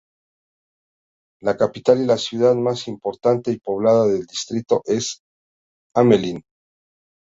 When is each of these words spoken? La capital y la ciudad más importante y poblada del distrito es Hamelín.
La 1.43 1.53
capital 1.57 2.01
y 2.01 2.07
la 2.07 2.17
ciudad 2.17 2.55
más 2.55 2.87
importante 2.87 3.51
y 3.51 3.59
poblada 3.59 4.07
del 4.07 4.25
distrito 4.25 4.81
es 4.85 5.19
Hamelín. 5.95 6.43